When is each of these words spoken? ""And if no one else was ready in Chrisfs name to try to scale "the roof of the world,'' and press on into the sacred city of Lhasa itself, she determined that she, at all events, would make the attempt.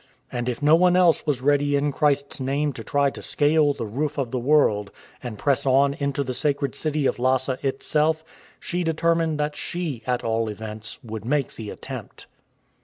""And 0.31 0.49
if 0.49 0.63
no 0.63 0.75
one 0.75 0.95
else 0.95 1.27
was 1.27 1.43
ready 1.43 1.75
in 1.75 1.91
Chrisfs 1.93 2.39
name 2.39 2.73
to 2.73 2.83
try 2.83 3.11
to 3.11 3.21
scale 3.21 3.71
"the 3.71 3.85
roof 3.85 4.17
of 4.17 4.31
the 4.31 4.39
world,'' 4.39 4.89
and 5.21 5.37
press 5.37 5.63
on 5.63 5.93
into 5.93 6.23
the 6.23 6.33
sacred 6.33 6.73
city 6.73 7.05
of 7.05 7.19
Lhasa 7.19 7.59
itself, 7.61 8.23
she 8.59 8.83
determined 8.83 9.39
that 9.39 9.55
she, 9.55 10.01
at 10.07 10.23
all 10.23 10.49
events, 10.49 10.97
would 11.03 11.23
make 11.23 11.53
the 11.53 11.69
attempt. 11.69 12.25